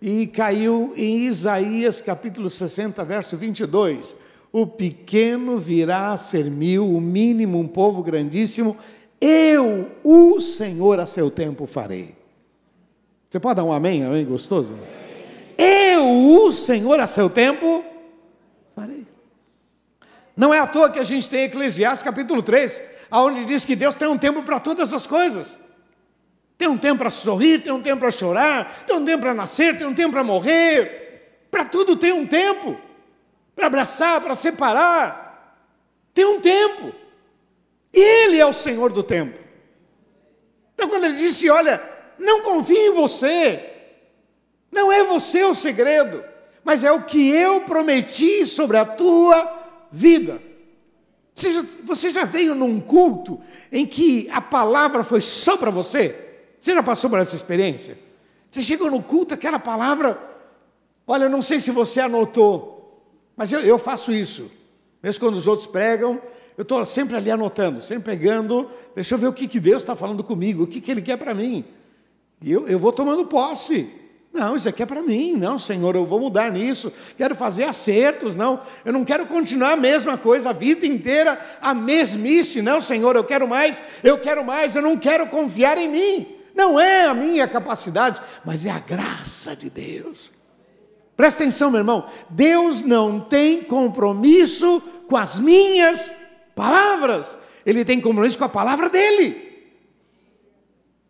[0.00, 4.16] e caiu em Isaías capítulo 60, verso 22.
[4.52, 8.76] O pequeno virá a ser mil, o mínimo um povo grandíssimo.
[9.20, 12.16] Eu, o Senhor, a seu tempo farei.
[13.28, 14.02] Você pode dar um amém?
[14.02, 14.74] Amém gostoso?
[15.56, 17.84] Eu, o Senhor, a seu tempo
[18.74, 19.06] farei.
[20.36, 23.94] Não é à toa que a gente tem Eclesiastes capítulo 3, onde diz que Deus
[23.94, 25.58] tem um tempo para todas as coisas.
[26.56, 29.78] Tem um tempo para sorrir, tem um tempo para chorar, tem um tempo para nascer,
[29.78, 31.46] tem um tempo para morrer.
[31.50, 32.78] Para tudo tem um tempo.
[33.56, 35.56] Para abraçar, para separar.
[36.12, 36.92] Tem um tempo.
[37.92, 39.38] Ele é o Senhor do tempo.
[40.74, 41.82] Então, quando ele disse: Olha,
[42.18, 43.72] não confie em você,
[44.70, 46.22] não é você o segredo,
[46.62, 49.50] mas é o que eu prometi sobre a tua
[49.90, 50.49] vida.
[51.84, 56.14] Você já veio num culto em que a palavra foi só para você?
[56.58, 57.98] Você já passou por essa experiência?
[58.50, 60.18] Você chegou no culto, aquela palavra,
[61.06, 63.04] olha, eu não sei se você anotou,
[63.36, 64.50] mas eu, eu faço isso.
[65.02, 66.20] Mesmo quando os outros pregam,
[66.58, 69.96] eu estou sempre ali anotando, sempre pegando, deixa eu ver o que, que Deus está
[69.96, 71.64] falando comigo, o que, que Ele quer para mim.
[72.42, 73.99] E eu, eu vou tomando posse.
[74.32, 75.32] Não, isso aqui é para mim.
[75.32, 76.92] Não, Senhor, eu vou mudar nisso.
[77.16, 78.36] Quero fazer acertos.
[78.36, 82.62] Não, eu não quero continuar a mesma coisa a vida inteira, a mesmice.
[82.62, 86.36] Não, Senhor, eu quero mais, eu quero mais, eu não quero confiar em mim.
[86.54, 90.32] Não é a minha capacidade, mas é a graça de Deus.
[91.16, 92.06] Presta atenção, meu irmão.
[92.30, 96.10] Deus não tem compromisso com as minhas
[96.54, 99.49] palavras, ele tem compromisso com a palavra dele.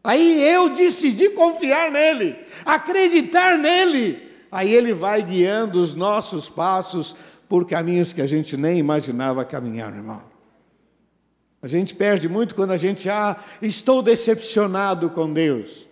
[0.03, 4.31] Aí eu decidi confiar nele, acreditar nele.
[4.51, 7.15] Aí ele vai guiando os nossos passos
[7.49, 10.23] por caminhos que a gente nem imaginava caminhar, irmão.
[11.63, 15.89] A gente perde muito quando a gente, ah, estou decepcionado com Deus.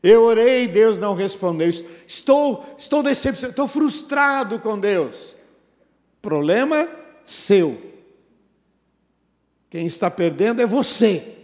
[0.00, 1.68] Eu orei, Deus não respondeu.
[2.06, 5.36] Estou, estou decepcionado, estou frustrado com Deus.
[6.22, 6.88] Problema
[7.24, 7.80] seu.
[9.68, 11.37] Quem está perdendo é você.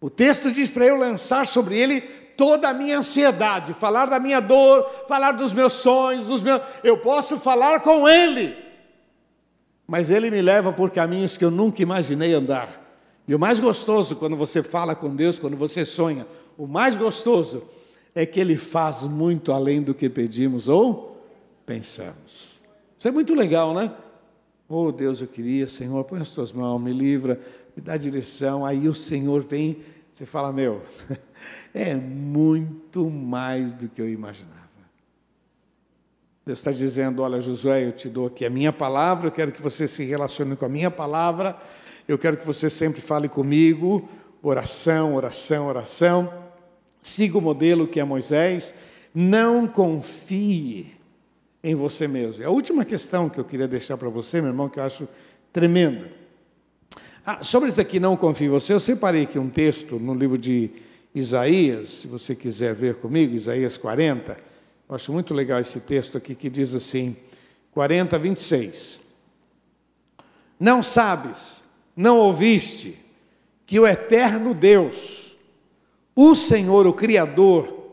[0.00, 2.00] O texto diz para eu lançar sobre ele
[2.36, 6.62] toda a minha ansiedade, falar da minha dor, falar dos meus sonhos, dos meus.
[6.84, 8.56] Eu posso falar com ele,
[9.86, 12.86] mas ele me leva por caminhos que eu nunca imaginei andar.
[13.26, 17.64] E o mais gostoso quando você fala com Deus, quando você sonha, o mais gostoso
[18.14, 21.20] é que ele faz muito além do que pedimos ou
[21.66, 22.60] pensamos.
[22.96, 23.92] Isso é muito legal, né?
[24.68, 27.40] Oh Deus, eu queria, Senhor, põe as tuas mãos, me livra,
[27.78, 28.66] me dá direção.
[28.66, 29.78] Aí o Senhor vem,
[30.10, 30.82] você fala, meu,
[31.72, 34.58] é muito mais do que eu imaginava.
[36.44, 39.62] Deus está dizendo: Olha, Josué, eu te dou aqui a minha palavra, eu quero que
[39.62, 41.56] você se relacione com a minha palavra,
[42.08, 44.08] eu quero que você sempre fale comigo,
[44.42, 46.32] oração, oração, oração.
[47.00, 48.74] Siga o modelo que é Moisés,
[49.14, 50.94] não confie
[51.62, 52.44] em você mesmo.
[52.44, 55.06] A última questão que eu queria deixar para você, meu irmão, que eu acho
[55.52, 56.17] tremenda.
[57.30, 60.38] Ah, sobre isso aqui, não confio em você, eu separei aqui um texto no livro
[60.38, 60.70] de
[61.14, 64.34] Isaías, se você quiser ver comigo, Isaías 40.
[64.88, 67.14] Eu acho muito legal esse texto aqui que diz assim,
[67.72, 69.02] 40, 26.
[70.58, 71.64] Não sabes,
[71.94, 72.98] não ouviste,
[73.66, 75.36] que o eterno Deus,
[76.16, 77.92] o Senhor, o Criador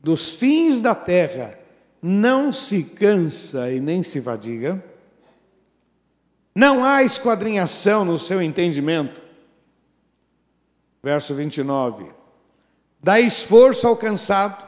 [0.00, 1.58] dos fins da terra,
[2.00, 4.80] não se cansa e nem se fadiga,
[6.54, 9.22] não há esquadrinhação no seu entendimento.
[11.02, 12.12] Verso 29.
[13.02, 14.62] Dá esforço ao cansado,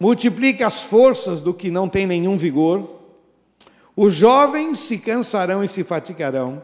[0.00, 2.98] multiplica as forças do que não tem nenhum vigor.
[3.94, 6.62] Os jovens se cansarão e se fatigarão.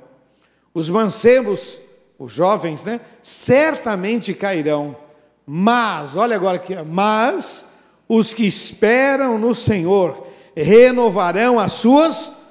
[0.72, 1.80] Os mancebos,
[2.18, 4.96] os jovens, né, certamente cairão.
[5.46, 7.66] Mas, olha agora aqui, mas
[8.08, 12.43] os que esperam no Senhor renovarão as suas forças,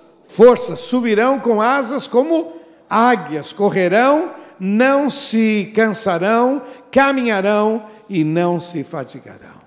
[0.75, 2.53] subirão com asas como
[2.89, 9.61] águias, correrão, não se cansarão, caminharão e não se fatigarão.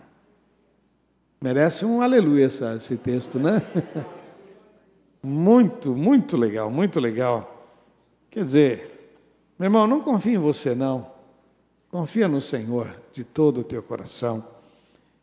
[1.40, 3.62] Merece um aleluia esse texto, né?
[5.22, 7.66] Muito, muito legal, muito legal.
[8.30, 9.10] Quer dizer,
[9.58, 11.10] meu irmão, não confia em você, não.
[11.90, 14.46] Confia no Senhor de todo o teu coração.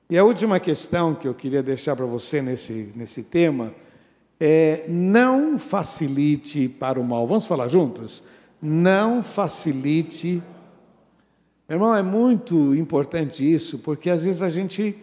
[0.09, 3.73] E a última questão que eu queria deixar para você nesse, nesse tema
[4.45, 7.25] é não facilite para o mal.
[7.25, 8.21] Vamos falar juntos?
[8.61, 10.43] Não facilite.
[11.69, 14.97] Meu irmão, é muito importante isso, porque às vezes a gente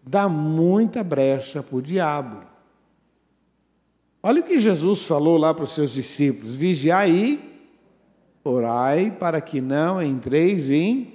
[0.00, 2.46] dá muita brecha para o diabo.
[4.22, 7.40] Olha o que Jesus falou lá para os seus discípulos: vigiai
[8.44, 11.12] orai para que não entreis em.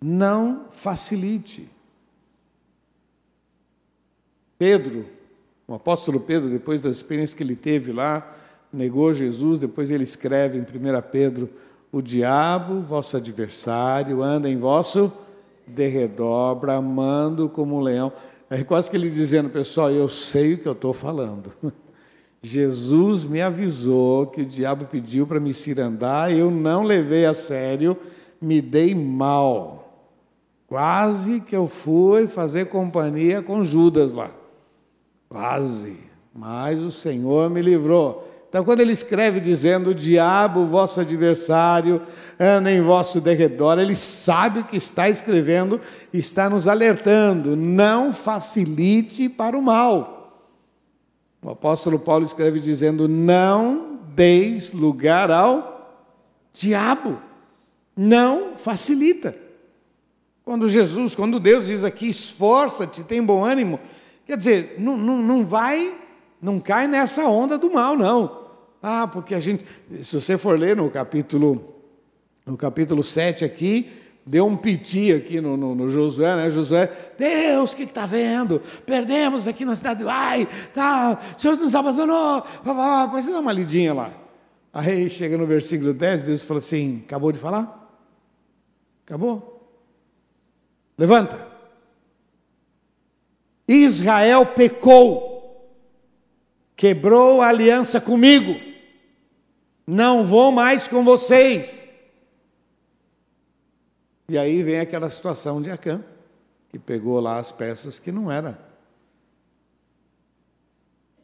[0.00, 1.70] Não facilite.
[4.58, 5.21] Pedro,
[5.66, 8.36] o apóstolo Pedro, depois das experiências que ele teve lá,
[8.72, 10.64] negou Jesus, depois ele escreve em 1
[11.10, 11.48] Pedro:
[11.90, 15.12] O diabo, vosso adversário, anda em vosso
[15.66, 18.12] derredor, bramando como um leão.
[18.50, 21.52] É quase que ele dizendo, pessoal, eu sei o que eu estou falando.
[22.42, 27.96] Jesus me avisou que o diabo pediu para me cirandar, eu não levei a sério,
[28.40, 30.10] me dei mal.
[30.66, 34.41] Quase que eu fui fazer companhia com Judas lá.
[35.32, 35.96] Quase.
[36.34, 38.28] Mas o Senhor me livrou.
[38.50, 42.02] Então, quando ele escreve dizendo: O diabo, vosso adversário,
[42.38, 45.80] anda em vosso derredor, ele sabe que está escrevendo,
[46.12, 50.52] está nos alertando: não facilite para o mal.
[51.40, 56.04] O apóstolo Paulo escreve dizendo: Não deis lugar ao
[56.52, 57.18] diabo,
[57.96, 59.34] não facilita.
[60.44, 63.80] Quando Jesus, quando Deus diz aqui, esforça-te, tem bom ânimo,
[64.26, 65.94] quer dizer, não, não, não vai,
[66.40, 68.42] não cai nessa onda do mal, não.
[68.82, 69.64] Ah, porque a gente,
[70.02, 71.74] se você for ler no capítulo,
[72.44, 73.90] no capítulo 7 aqui,
[74.26, 76.50] deu um piti aqui no, no, no Josué, né?
[76.50, 78.60] Josué, Deus, o que está vendo?
[78.84, 82.42] Perdemos aqui na cidade, ai, tá, o Senhor nos abandonou,
[83.12, 84.12] mas dá uma lidinha lá.
[84.72, 87.78] Aí chega no versículo 10, Deus falou assim: acabou de falar?
[89.04, 89.70] Acabou?
[90.96, 91.51] Levanta.
[93.66, 95.72] Israel pecou,
[96.76, 98.72] quebrou a aliança comigo
[99.86, 101.86] não vou mais com vocês.
[104.28, 106.02] E aí vem aquela situação de Acã,
[106.70, 108.58] que pegou lá as peças que não era.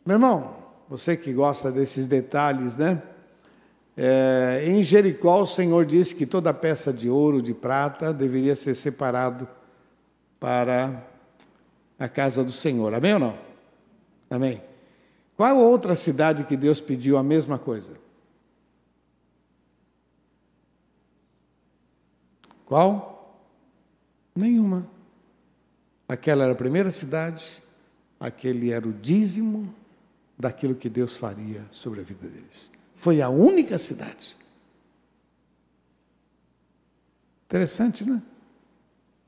[0.04, 0.56] Meu irmão,
[0.88, 3.02] você que gosta desses detalhes, né?
[3.96, 8.74] É, em Jericó, o Senhor disse que toda peça de ouro, de prata, deveria ser
[8.74, 9.48] separado
[10.38, 11.04] para
[11.98, 12.94] a casa do Senhor.
[12.94, 13.38] Amém ou não?
[14.30, 14.62] Amém.
[15.36, 17.94] Qual outra cidade que Deus pediu a mesma coisa?
[22.64, 23.40] Qual?
[24.34, 24.88] Nenhuma.
[26.08, 27.62] Aquela era a primeira cidade,
[28.18, 29.74] aquele era o dízimo
[30.38, 32.70] daquilo que Deus faria sobre a vida deles.
[32.96, 34.36] Foi a única cidade.
[37.46, 38.22] Interessante, né?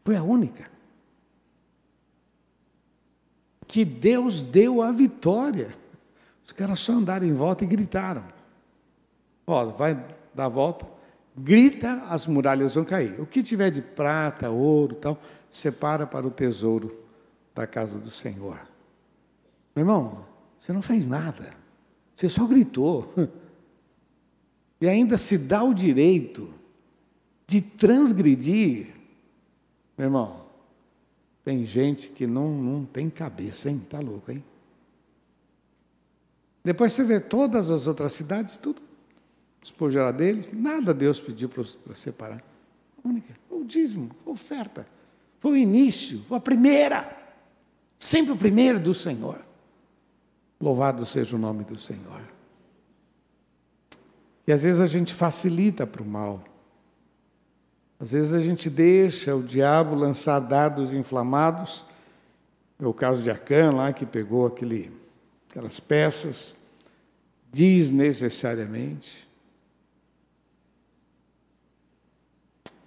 [0.05, 0.71] Foi a única.
[3.71, 5.69] Que Deus deu a vitória.
[6.45, 8.25] Os caras só andaram em volta e gritaram.
[9.47, 9.95] Ó, vai
[10.35, 10.89] dar a volta,
[11.37, 13.21] grita, as muralhas vão cair.
[13.21, 16.99] O que tiver de prata, ouro, tal, separa para o tesouro
[17.55, 18.61] da casa do Senhor.
[19.77, 20.27] Meu irmão,
[20.59, 21.55] você não fez nada.
[22.13, 23.15] Você só gritou.
[24.81, 26.53] E ainda se dá o direito
[27.47, 28.89] de transgredir.
[29.97, 30.40] Meu irmão,
[31.45, 33.81] tem gente que não, não tem cabeça, hein?
[33.89, 34.45] Tá louco, hein?
[36.63, 38.83] Depois você vê todas as outras cidades, tudo
[39.61, 42.43] despojar deles, nada Deus pediu para separar.
[43.03, 44.87] A única, o dízimo, a oferta.
[45.39, 47.17] Foi o início, a primeira.
[47.99, 49.45] Sempre o primeiro do Senhor.
[50.61, 52.23] Louvado seja o nome do Senhor.
[54.47, 56.43] E às vezes a gente facilita para o mal.
[58.01, 61.85] Às vezes a gente deixa o diabo lançar dardos inflamados.
[62.81, 64.91] É o caso de Acã lá, que pegou aquele,
[65.51, 66.57] aquelas peças
[67.53, 69.29] desnecessariamente.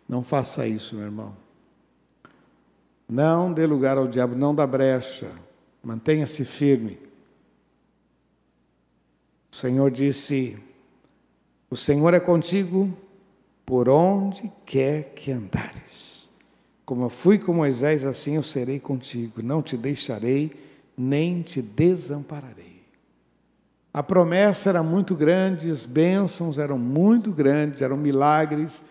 [0.09, 1.37] Não faça isso, meu irmão.
[3.07, 5.31] Não dê lugar ao diabo, não dá brecha.
[5.83, 6.97] Mantenha-se firme.
[9.51, 10.57] O Senhor disse:
[11.69, 12.97] O Senhor é contigo
[13.65, 16.29] por onde quer que andares.
[16.85, 19.41] Como eu fui com Moisés, assim eu serei contigo.
[19.41, 20.51] Não te deixarei,
[20.97, 22.83] nem te desampararei.
[23.93, 28.83] A promessa era muito grande, as bênçãos eram muito grandes, eram milagres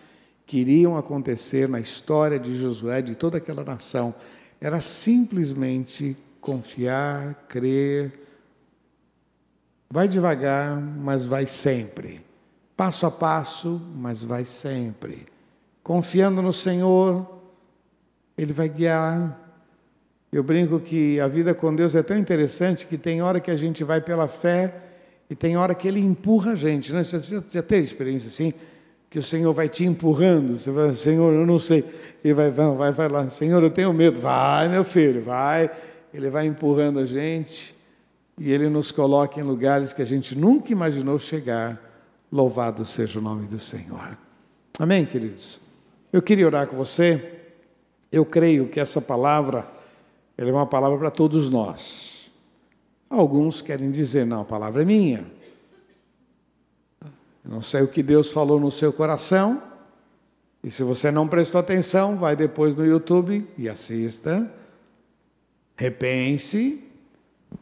[0.45, 4.13] que iriam acontecer na história de Josué, de toda aquela nação,
[4.59, 8.19] era simplesmente confiar, crer.
[9.89, 12.21] Vai devagar, mas vai sempre.
[12.75, 15.25] Passo a passo, mas vai sempre.
[15.81, 17.27] Confiando no Senhor,
[18.37, 19.39] Ele vai guiar.
[20.31, 23.55] Eu brinco que a vida com Deus é tão interessante que tem hora que a
[23.55, 24.73] gente vai pela fé
[25.29, 26.91] e tem hora que Ele empurra a gente.
[26.91, 27.03] Né?
[27.03, 28.53] Você já teve experiência assim?
[29.13, 30.57] que o Senhor vai te empurrando.
[30.57, 31.85] Você vai, Senhor, eu não sei.
[32.23, 34.19] E vai, vai, vai, vai lá, Senhor, eu tenho medo.
[34.19, 35.69] Vai, meu filho, vai.
[36.11, 37.75] Ele vai empurrando a gente
[38.39, 41.79] e ele nos coloca em lugares que a gente nunca imaginou chegar.
[42.33, 44.17] Louvado seja o nome do Senhor.
[44.79, 45.59] Amém, queridos?
[46.11, 47.41] Eu queria orar com você.
[48.11, 49.67] Eu creio que essa palavra
[50.35, 52.31] é uma palavra para todos nós.
[53.07, 55.31] Alguns querem dizer, não, a palavra é minha.
[57.45, 59.61] Eu não sei o que Deus falou no seu coração.
[60.63, 64.51] E se você não prestou atenção, vai depois no YouTube e assista.
[65.77, 66.83] Repense,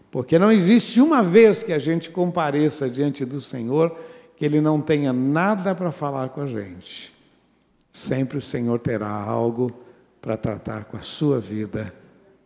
[0.09, 4.11] porque não existe uma vez que a gente compareça diante do Senhor
[4.41, 7.13] Ele não tenha nada para falar com a gente.
[7.91, 9.71] Sempre o Senhor terá algo
[10.19, 11.93] para tratar com a sua vida,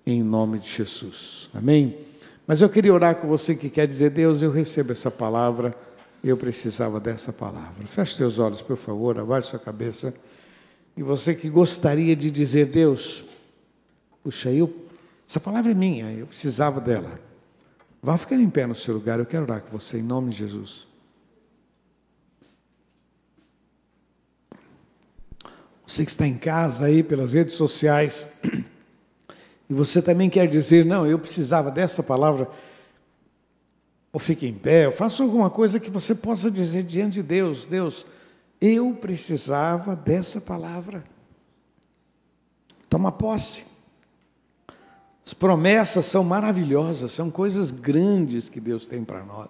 [0.06, 1.50] em nome de Jesus.
[1.54, 1.98] Amém?
[2.46, 5.76] Mas eu queria orar com você que quer dizer, Deus, eu recebo essa palavra,
[6.24, 7.86] eu precisava dessa palavra.
[7.86, 10.14] Feche seus olhos, por favor, abaixe sua cabeça.
[10.98, 13.24] E você que gostaria de dizer, Deus,
[14.24, 14.74] puxa, eu,
[15.28, 17.20] essa palavra é minha, eu precisava dela.
[18.02, 20.38] Vá ficar em pé no seu lugar, eu quero orar com você, em nome de
[20.38, 20.88] Jesus.
[25.86, 28.30] Você que está em casa aí pelas redes sociais,
[29.70, 32.50] e você também quer dizer, não, eu precisava dessa palavra,
[34.12, 37.68] ou fique em pé, ou faça alguma coisa que você possa dizer diante de Deus:
[37.68, 38.06] Deus,
[38.62, 41.04] eu precisava dessa palavra.
[42.90, 43.66] Toma posse.
[45.26, 49.50] As promessas são maravilhosas, são coisas grandes que Deus tem para nós.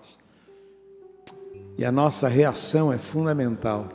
[1.77, 3.89] E a nossa reação é fundamental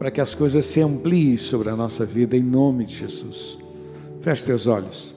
[0.00, 3.58] para que as coisas se ampliem sobre a nossa vida, em nome de Jesus.
[4.22, 5.14] Feche teus olhos.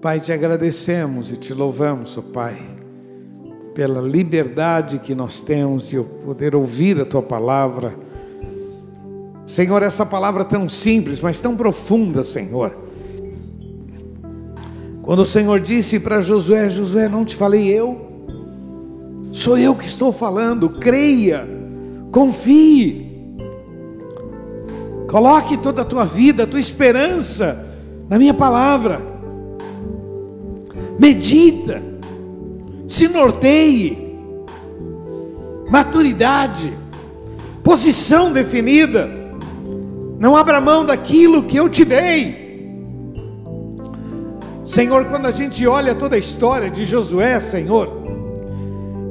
[0.00, 2.56] Pai, te agradecemos e te louvamos, oh Pai,
[3.74, 7.94] pela liberdade que nós temos de poder ouvir a tua palavra.
[9.44, 12.72] Senhor, essa palavra tão simples, mas tão profunda, Senhor.
[15.02, 18.00] Quando o Senhor disse para Josué: Josué, não te falei eu,
[19.30, 21.46] sou eu que estou falando, creia,
[22.10, 23.01] confie.
[25.12, 27.68] Coloque toda a tua vida, a tua esperança
[28.08, 28.98] na minha palavra.
[30.98, 31.82] Medita,
[32.88, 34.16] se norteie,
[35.70, 36.72] maturidade,
[37.62, 39.06] posição definida.
[40.18, 42.72] Não abra mão daquilo que eu te dei.
[44.64, 48.02] Senhor, quando a gente olha toda a história de Josué, Senhor,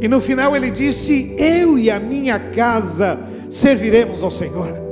[0.01, 3.19] e no final ele disse: Eu e a minha casa
[3.51, 4.90] serviremos ao Senhor.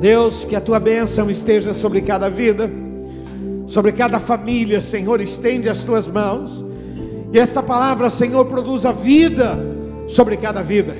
[0.00, 2.70] Deus, que a tua bênção esteja sobre cada vida,
[3.66, 6.64] sobre cada família, Senhor, estende as tuas mãos.
[7.32, 9.58] E esta palavra, Senhor, produza vida
[10.06, 10.96] sobre cada vida,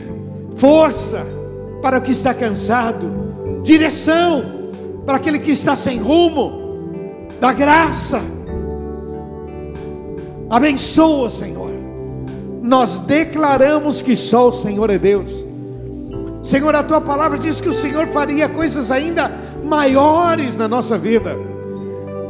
[0.56, 1.24] força
[1.80, 4.44] para o que está cansado, direção
[5.06, 6.88] para aquele que está sem rumo,
[7.40, 8.20] da graça.
[10.50, 11.70] Abençoa, Senhor.
[12.62, 15.47] Nós declaramos que só o Senhor é Deus
[16.48, 19.30] Senhor, a tua palavra diz que o Senhor faria coisas ainda
[19.62, 21.36] maiores na nossa vida.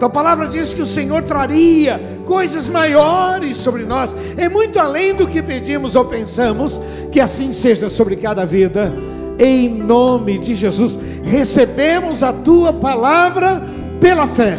[0.01, 4.17] Tua palavra diz que o Senhor traria coisas maiores sobre nós.
[4.37, 6.81] É muito além do que pedimos ou pensamos,
[7.13, 8.93] que assim seja sobre cada vida.
[9.39, 13.63] Em nome de Jesus, recebemos a tua palavra
[14.01, 14.59] pela fé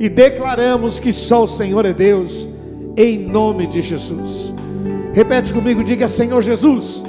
[0.00, 2.48] e declaramos que só o Senhor é Deus,
[2.96, 4.54] em nome de Jesus.
[5.12, 7.02] Repete comigo, diga: Senhor Jesus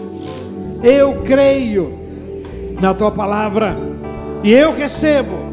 [0.83, 1.97] eu creio
[2.79, 3.77] na tua palavra
[4.43, 5.47] e eu recebo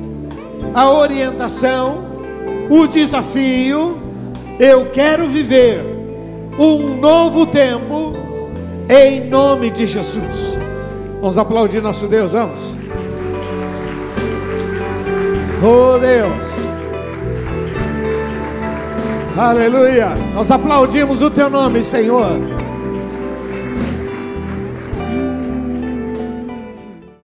[0.74, 2.04] a orientação,
[2.70, 4.02] o desafio.
[4.58, 5.84] Eu quero viver
[6.58, 8.12] um novo tempo
[8.88, 10.56] em nome de Jesus.
[11.20, 12.60] Vamos aplaudir nosso Deus, vamos.
[15.62, 16.64] Oh Deus.
[19.36, 20.10] Aleluia.
[20.34, 22.30] Nós aplaudimos o teu nome, Senhor.